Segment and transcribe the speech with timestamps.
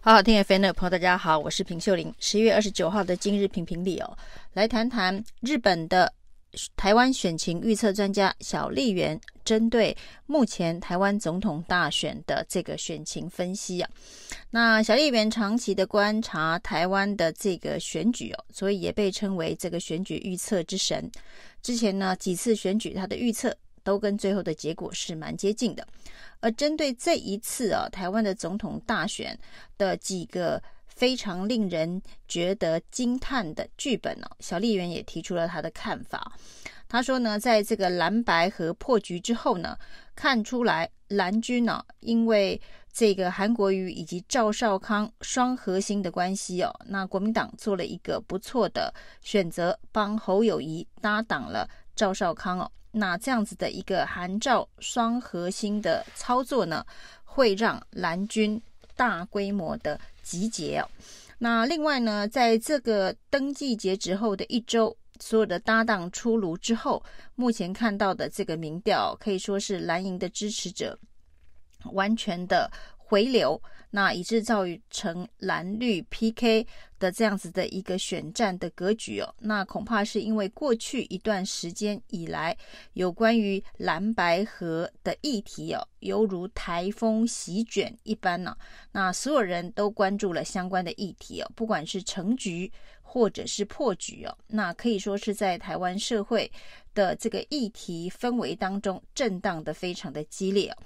[0.00, 2.14] 好好听 FM 的朋友，大家好，我是平秀玲。
[2.20, 4.16] 十一月二十九号的今日评评理哦，
[4.52, 6.10] 来谈谈日本的
[6.76, 9.94] 台湾选情预测专家小笠原针对
[10.26, 13.90] 目前台湾总统大选的这个选情分析啊。
[14.50, 21.10] 那小笠原长期的观察台湾的这个选举哦，所以也被称为这个选举预测之神。
[21.60, 25.86] 之前呢几次选举，他的预测都跟最后的结果是蛮接近的。
[26.40, 29.38] 而针对这一次啊，台湾的总统大选
[29.76, 36.32] 的几个非常令人觉得惊叹的剧本呢，小笠原也提出了他的看法。
[36.88, 39.76] 他说呢，在这个蓝白和破局之后呢，
[40.14, 42.60] 看出来蓝军呢，因为
[42.92, 52.70] 这个韩国瑜以及赵少康双核心的关系哦，那国民党做了一个不错的选择，帮侯友谊搭档了赵少康哦。
[52.92, 56.84] 那这样子的一个韩赵双核心的操作呢，
[57.24, 58.60] 会让蓝军
[58.96, 60.88] 大规模的集结哦。
[61.38, 67.02] 那另外呢，在这个登记截止后的一周，所有的搭档出炉之后，
[67.36, 70.98] 目前看到的这个民调可以说是蓝营的支持者
[71.92, 76.66] 完全的回流，那以致造成蓝绿 PK
[76.98, 82.56] 的这样子的一个选战的格局哦，那恐怕是因为过去一段时间以来，
[82.92, 88.56] 有关于蓝白河的议题哦，犹如台风席卷一般呢，
[88.92, 96.50] 那所有人都关注了相关的议题哦，不管是成局或者是破局哦，那可以说是在台湾社会
[96.94, 100.76] 的这个议题氛围当中震荡的非常的激烈哦。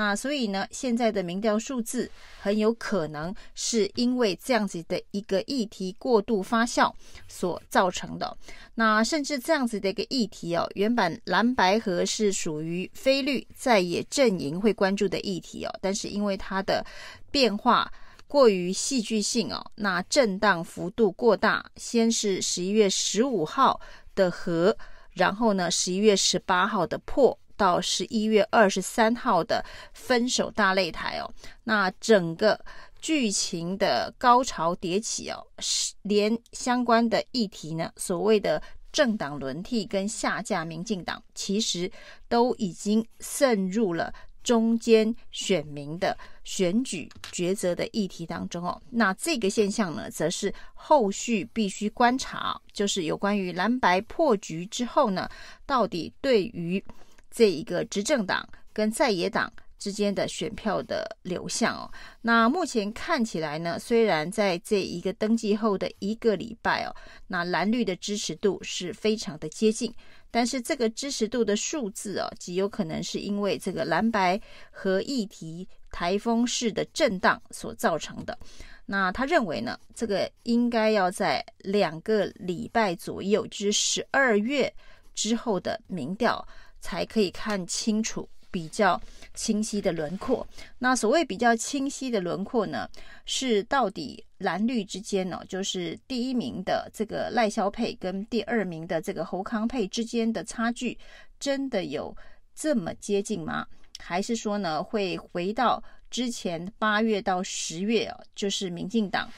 [0.00, 6.90] 那所以呢，现在的民调数字很有可能是因为这样子的一个议题过度发酵
[7.28, 8.34] 所造成的。
[8.76, 16.82] 那甚至这样子的一个议题哦，原本蓝白合是属于非绿在野阵营会关注的议题哦，但是因为它的
[17.30, 17.92] 变化
[18.26, 23.78] 过于戏剧性哦，那震荡幅度过大，先是十一月十五号
[24.14, 24.74] 的和，
[25.12, 27.38] 然后呢，十一月十八号的破。
[27.60, 29.62] 到十一月二十三号的
[29.92, 31.30] 分手大擂台哦，
[31.64, 32.58] 那整个
[33.02, 41.90] 剧情的高潮迭起哦，是连相关的议题呢，所谓的政党轮替跟下架民进党，其实
[42.30, 44.10] 都已经渗入了
[44.42, 48.80] 中间选民的选举抉择的议题当中哦。
[48.88, 55.28] 那这个现象呢，则是后续必须观察，就是有关于蓝白破局之后呢，
[55.66, 56.82] 到底对于
[57.30, 66.94] 这一个执政党跟在野党之间的选票的流向哦，那目前看起来呢，虽然在这一个登记后的一个礼拜哦，
[67.26, 69.90] 那蓝绿的支持度是非常的接近，
[70.30, 74.38] 但是这个支持度的数字哦，极有可能是因为这个蓝白
[74.70, 78.38] 和议题台风式的震荡所造成的。
[78.84, 84.70] 那他认为呢，这个应该要在两个礼拜左右，至十二月
[85.14, 86.46] 之后的民调。
[86.80, 89.00] 才可以看清楚比较
[89.34, 90.46] 清晰的轮廓。
[90.78, 92.88] 那所谓比较清晰的轮廓呢，
[93.24, 100.98] 是到底蓝绿之间呢，就是第一名的这个赖萧配跟第二名的这个侯康配之间的差距，
[101.38, 102.16] 真的有
[102.54, 103.66] 这么接近吗？
[103.98, 109.30] 还是说呢，会回到之前八月到十月哦，就是民进党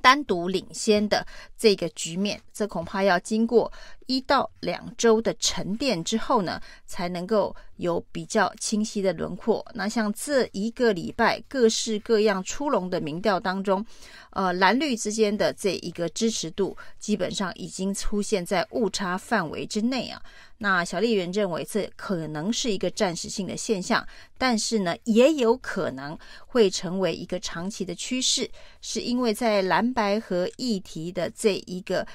[0.00, 1.26] 单独领先的
[1.60, 3.70] 这个局面，这恐怕要经过
[4.06, 9.62] 一到两周的沉淀之后呢，才能够有比较清晰的轮廓。
[9.74, 13.84] 那像这一个礼拜各式各样出笼的民调当中，
[14.30, 20.22] 呃，蓝绿之间的这一个支持度基本上已经出现在误差范围之内啊。
[20.62, 24.06] 那小笠原认为这可能是一个暂时性的现象，
[24.36, 28.50] 但是呢，也有可能会成为一个长期的趋势，
[28.82, 32.06] 是因为在蓝白和议题的这一个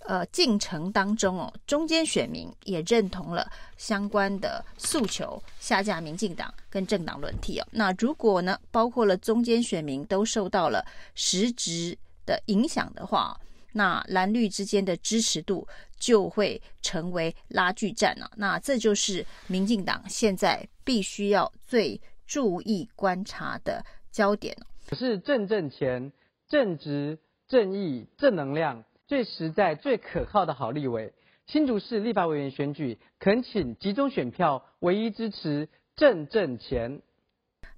[0.00, 7.66] 呃进程当中哦，中间选民也认同了相关的诉求，下架民进党跟政党轮替哦。
[7.70, 13.38] 那如果呢，包括了中间选民都受到了实质的影响的话，
[13.72, 15.66] 那蓝绿之间的支持度。
[15.98, 18.30] 就会成为拉锯战了。
[18.36, 24.54] 那这就是民进党现在必须要最注意观察的焦点。
[24.86, 26.12] 可是正正前、
[26.46, 27.18] 正值、
[27.48, 31.12] 正义、正能量、最实在、最可靠的好立委。
[31.46, 37.00] 新竹市立法委员选举，恳请集中选票，唯一支持正正钱。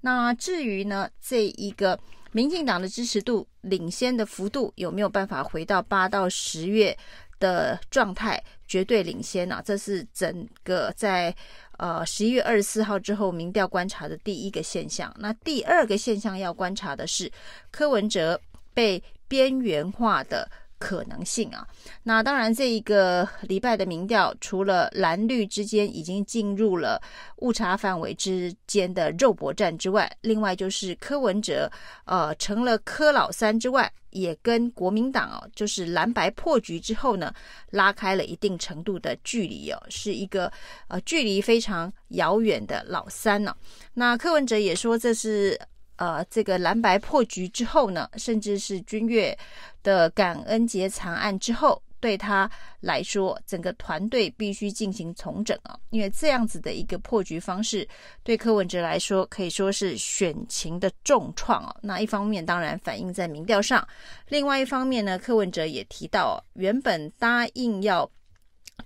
[0.01, 1.99] 那至于呢，这一个
[2.33, 6.97] 民进党的支持度领先的幅度有没有办法回到八到十月？
[7.41, 9.63] 的状态绝对领先啊！
[9.65, 11.33] 这是整个在
[11.77, 15.15] 呃十一月二十四号之后民调观察的第一个现象。
[15.21, 17.31] 那第二个现象要观察的是
[17.71, 18.41] 柯文哲
[18.75, 20.51] 被边缘化的。
[20.81, 21.67] 可能性啊，
[22.05, 27.03] 那当然，这一个礼拜的民调，除了蓝绿之间已经进入了
[27.39, 31.69] 误差范围之间的肉搏战之外，另外就是柯文哲
[32.05, 37.35] 呃成了柯老三之外，也跟国民党哦，就是蓝白破局之后呢，
[37.71, 40.49] 拉开了一定程度的距离哦，是一个
[40.87, 43.53] 呃距离非常遥远的老三呢、
[43.95, 45.61] 那柯文哲也说这是。
[45.99, 49.37] 呃，这个蓝白破局之后呢，甚至是君越
[49.83, 52.49] 的感恩节惨案之后，对他
[52.79, 57.87] 来说，整个团队必须进行重整啊，因为这样子的一个破局方式，
[58.23, 61.75] 对柯文哲来说可以说是选情的重创啊。
[61.83, 63.85] 那一方面当然反映在民调上，
[64.29, 68.09] 另外一方面呢，柯文哲也提到，原本答应要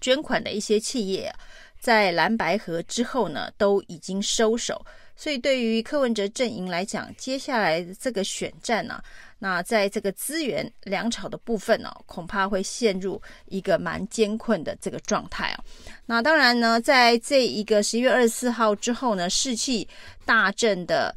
[0.00, 1.30] 捐款的一些企业，
[1.78, 4.82] 在蓝白合之后呢，都已经收手。
[5.14, 9.04] 所以，对于柯文哲阵营来讲，接下来这个选战呢、啊，
[9.38, 15.64] 那在这个资源粮草的部分呢、恐怕会陷入一个蛮艰困的这个状态啊。
[16.06, 19.86] 那当然呢，在这一个十一月二十四号之后呢，士气
[20.24, 21.14] 大振的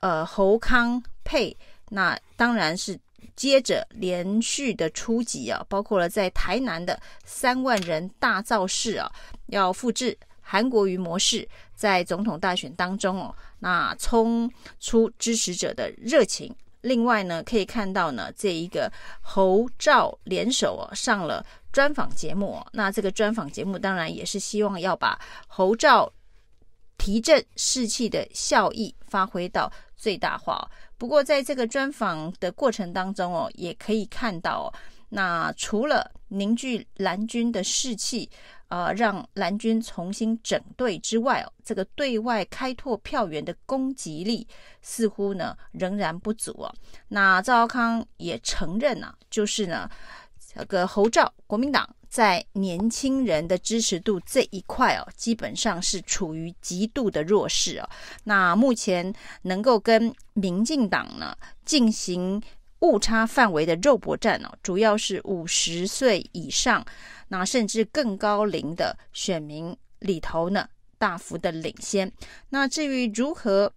[0.00, 1.56] 呃侯康配，
[1.88, 2.98] 那当然是
[3.36, 9.10] 接着连续的出击啊，包括了在台南的三万人大造势啊，
[9.46, 10.16] 要复制
[10.46, 11.48] 韩国瑜模式。
[11.76, 14.50] 在总统大选当中哦，那冲
[14.80, 16.50] 出支持者的热情。
[16.80, 18.90] 另外呢，可以看到呢，这一个
[19.20, 22.66] 侯赵联手哦，上了专访节目。
[22.72, 26.10] 那这个专访节目当然也是希望要把侯赵
[26.96, 30.66] 提振士气的效益发挥到最大化。
[30.96, 34.72] 不过在这个专访的过程当中哦，也可以看到，
[35.10, 38.30] 那除了凝聚蓝军的士气。
[38.68, 44.44] 呃，让蓝军重新整队之外哦，这个对外开拓票源的攻击力
[44.82, 46.74] 似乎呢仍然不足哦。
[47.08, 49.88] 那赵少康也承认呢、就是呢，
[50.52, 57.88] 这个侯赵国民党在年轻人的支持度这一块哦，基本上是处于极度的弱势哦。
[58.24, 62.42] 那目前能够跟民进党呢进行
[62.80, 66.84] 误差范围的肉搏战哦，主要是五十岁以上。
[67.28, 70.68] 那甚至更高龄的选民里头呢，
[70.98, 72.10] 大幅的领先。
[72.48, 73.72] 那至于如何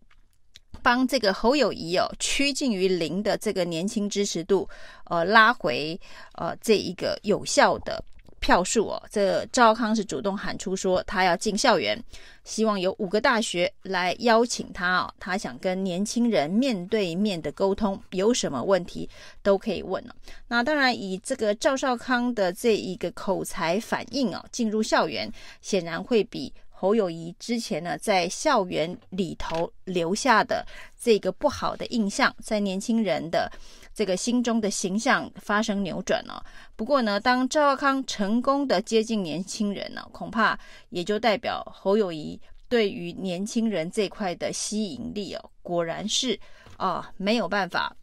[0.82, 4.70] 帮这个侯友谊哦趋近于零的这个年轻支持度，
[5.06, 6.00] 呃，拉回
[6.34, 8.04] 呃这一个有效的。
[8.50, 12.04] 票数哦，这赵康是主动喊出说他要进校园，
[12.44, 19.08] 希望有五个大学来邀请他哦，他想跟年轻人面对面的沟通，有什么问题
[19.44, 20.14] 都可以问哦。
[20.48, 25.32] 那当然，以这个赵少康的这一个口才反应哦，进入校园
[25.62, 30.66] 显然会比侯友谊之前呢在校园里头留下的
[30.98, 33.52] 这个不好的印象，在年轻人的。
[33.92, 36.42] 这个心中的形象发生扭转了。
[36.78, 40.58] 不过呢，当赵少康成功的接近年轻人呢，恐怕
[40.90, 42.40] 也就代表侯友谊
[42.70, 46.40] 对于年轻人这块的吸引力哦，果然是
[46.78, 47.94] 啊没有办法，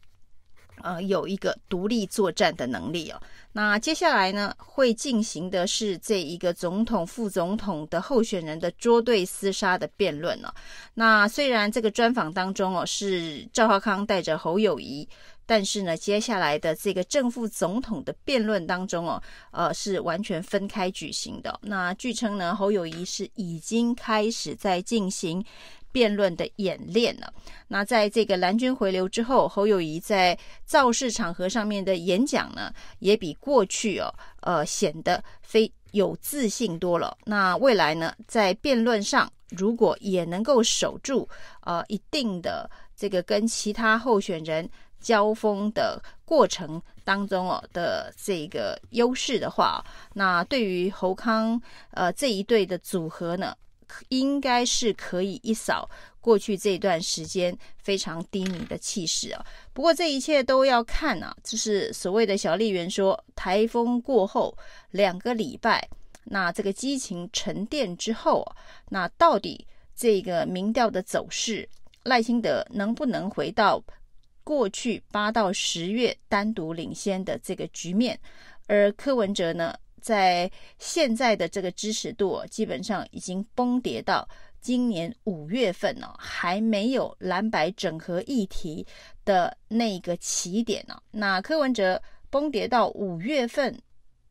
[0.81, 3.21] 呃，有一个独立作战的能力哦。
[3.53, 10.53] 那接下来呢，会进行的是这一个总统、副总统的候选人的捉对厮杀的辩论呢。
[10.93, 15.07] 那虽然这个专访当中哦，是赵浩康带着侯友谊。
[15.47, 19.19] 但是呢，接下来的这个正副总统的辩论当中哦，
[19.51, 21.59] 呃，是完全分开举行的。
[21.63, 25.43] 那据称呢，侯友谊是已经开始在进行
[25.91, 27.33] 辩论的演练了。
[27.67, 37.17] 那在这个蓝军回流之后，侯友谊在造势场合上面的演讲呢，也比过去哦，呃，显得非有自信多了。
[37.25, 41.27] 那未来呢，在辩论上如果也能够守住
[41.61, 44.69] 呃一定的这个跟其他候选人。
[44.99, 49.81] 交锋的过程当中哦的这个优势的话，
[50.13, 51.61] 那对于侯康
[51.91, 53.55] 呃这一对的组合呢，
[54.09, 55.89] 应该是可以一扫
[56.19, 59.45] 过去这段时间非常低迷的气势啊。
[59.73, 64.57] 不过这一切都要看啊，就是所谓的小丽媛说，台风过后
[64.91, 65.87] 两个礼拜，
[66.23, 68.45] 那这个激情沉淀之后，
[68.89, 69.65] 那到底
[69.95, 71.67] 这个民调的走势，
[72.03, 73.83] 赖清德能不能回到？
[74.43, 78.17] 过去八到十月单独领先的这个局面，
[78.67, 79.75] 而柯文哲呢，
[80.07, 80.49] 在
[80.79, 84.25] 现在的这个支持度基本上已经崩跌到
[84.61, 88.87] 今年五月份呢，还没有蓝白整合议题
[89.25, 90.97] 的那个起点呢。
[91.11, 93.77] 那柯文哲崩跌到五月份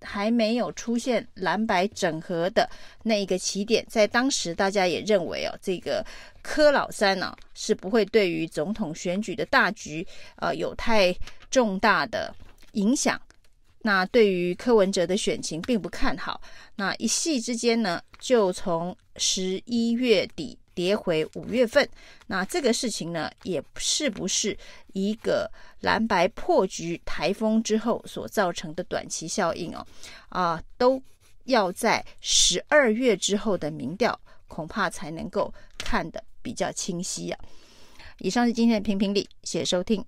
[0.00, 2.66] 还没有出现蓝白整合的
[3.02, 6.02] 那一个起点，在当时大家也认为哦，这个
[6.42, 10.06] 柯老三呢、是不会对于总统选举的大局
[10.36, 11.14] 呃有太
[11.50, 12.34] 重大的
[12.72, 13.20] 影响。
[13.86, 16.40] 那对于柯文哲的选情并不看好。
[16.74, 21.88] 那一夕之间呢，就从十一月底跌回五月份。
[22.26, 24.58] 那这个事情呢，也是不是
[24.92, 25.48] 一个
[25.82, 29.86] 蓝白破局台风之后所造成的短期效应哦？
[30.30, 31.00] 啊，都
[31.44, 37.38] 要在十二月之后的民调，恐怕才能够看得比较清晰啊。
[38.18, 40.04] 以上是今天的评评理，谢谢收听。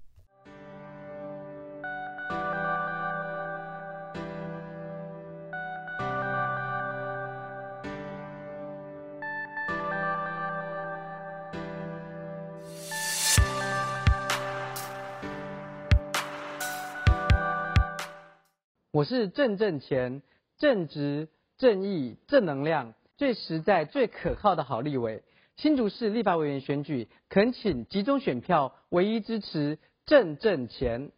[18.98, 20.22] 我是正正钱，
[20.58, 25.22] 正直、正义、正能量，最实在、最可靠的好立委。
[25.54, 31.12] 新竹市立法委员选举，恳请集中选票，唯一支持正正钱。